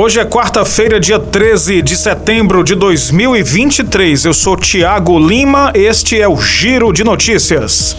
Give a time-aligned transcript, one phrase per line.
[0.00, 4.26] Hoje é quarta-feira, dia 13 de setembro de 2023.
[4.26, 7.96] Eu sou Tiago Lima, este é o Giro de Notícias.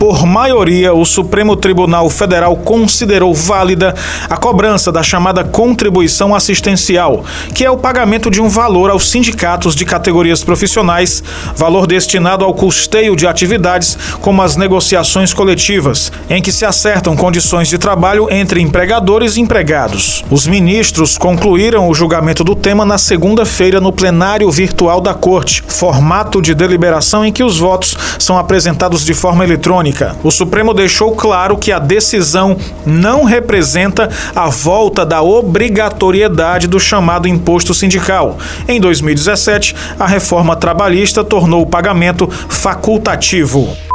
[0.00, 3.94] Por maioria, o Supremo Tribunal Federal considerou válida
[4.30, 7.22] a cobrança da chamada contribuição assistencial,
[7.54, 11.22] que é o pagamento de um valor aos sindicatos de categorias profissionais,
[11.54, 17.68] valor destinado ao custeio de atividades como as negociações coletivas, em que se acertam condições
[17.68, 20.24] de trabalho entre empregadores e empregados.
[20.30, 26.40] Os ministros concluíram o julgamento do tema na segunda-feira no plenário virtual da Corte, formato
[26.40, 29.89] de deliberação em que os votos são apresentados de forma eletrônica
[30.22, 37.28] o Supremo deixou claro que a decisão não representa a volta da obrigatoriedade do chamado
[37.28, 38.38] imposto sindical.
[38.68, 43.89] Em 2017, a reforma trabalhista tornou o pagamento facultativo.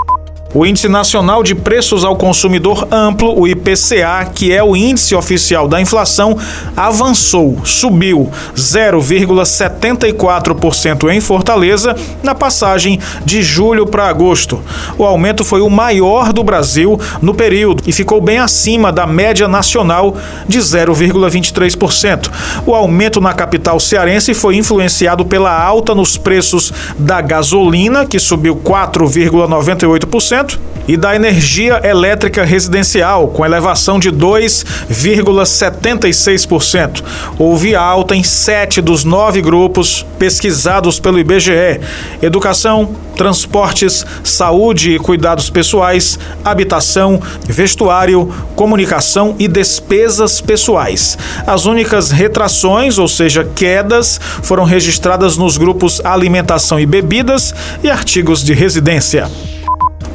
[0.55, 5.68] O Índice Nacional de Preços ao Consumidor Amplo, o IPCA, que é o índice oficial
[5.68, 6.38] da inflação,
[6.77, 14.63] avançou, subiu 0,74% em Fortaleza na passagem de julho para agosto.
[14.98, 19.49] O aumento foi o maior do Brasil no período e ficou bem acima da média
[19.49, 20.16] nacional
[20.48, 22.32] de 0,23%.
[22.66, 28.55] O aumento na capital cearense foi influenciado pela alta nos preços da gasolina, que subiu
[28.55, 30.45] 4,98%
[30.88, 37.04] e da energia elétrica residencial, com elevação de 2,76%.
[37.38, 41.82] Houve alta em sete dos nove grupos pesquisados pelo IBGE:
[42.21, 51.18] educação, transportes, saúde e cuidados pessoais, habitação, vestuário, comunicação e despesas pessoais.
[51.48, 58.43] As únicas retrações, ou seja, quedas, foram registradas nos grupos alimentação e bebidas e artigos
[58.43, 59.27] de residência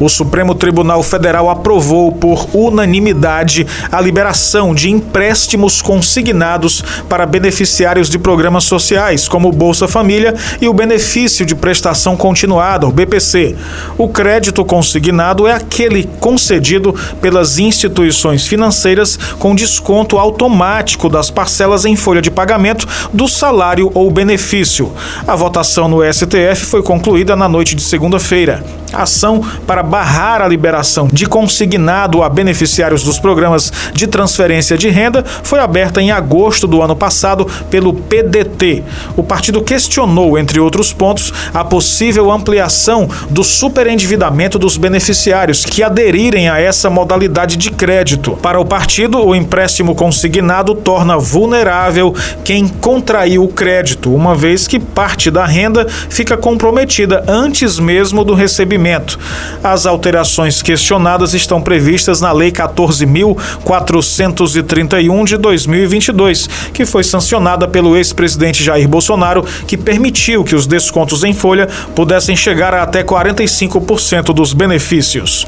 [0.01, 8.19] o Supremo Tribunal Federal aprovou por unanimidade a liberação de empréstimos consignados para beneficiários de
[8.19, 13.55] programas sociais, como o Bolsa Família e o Benefício de Prestação Continuada, o BPC.
[13.99, 21.95] O crédito consignado é aquele concedido pelas instituições financeiras com desconto automático das parcelas em
[21.95, 24.93] folha de pagamento do salário ou benefício.
[25.27, 28.65] A votação no STF foi concluída na noite de segunda-feira.
[28.93, 35.25] Ação para barrar a liberação de consignado a beneficiários dos programas de transferência de renda
[35.43, 38.85] foi aberta em agosto do ano passado pelo PDT.
[39.17, 46.49] O partido questionou, entre outros pontos, a possível ampliação do superendividamento dos beneficiários que aderirem
[46.49, 48.39] a essa modalidade de crédito.
[48.41, 52.15] Para o partido, o empréstimo consignado torna vulnerável
[52.45, 58.35] quem contraiu o crédito, uma vez que parte da renda fica comprometida antes mesmo do
[58.35, 59.19] recebimento.
[59.65, 67.97] As as alterações questionadas estão previstas na Lei 14.431 de 2022, que foi sancionada pelo
[67.97, 74.35] ex-presidente Jair Bolsonaro, que permitiu que os descontos em folha pudessem chegar a até 45%
[74.35, 75.47] dos benefícios.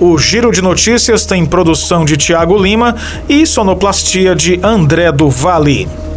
[0.00, 2.96] O Giro de Notícias tem produção de Tiago Lima
[3.28, 6.09] e sonoplastia de André do Vale.